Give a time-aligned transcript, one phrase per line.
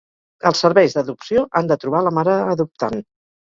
[0.49, 2.99] Els serveis d’adopció han de trobar la mare adoptant.